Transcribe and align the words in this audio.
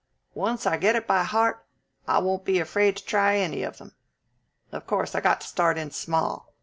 Once 0.33 0.65
I 0.65 0.77
get 0.77 0.95
it 0.95 1.05
by 1.05 1.21
heart, 1.23 1.63
I 2.07 2.17
won't 2.17 2.43
be 2.43 2.57
afraid 2.57 2.97
to 2.97 3.05
try 3.05 3.35
any 3.37 3.61
of 3.61 3.77
them. 3.77 3.93
Of 4.71 4.87
course, 4.87 5.13
I 5.13 5.21
got 5.21 5.41
to 5.41 5.47
start 5.47 5.77
in 5.77 5.91
small. 5.91 6.55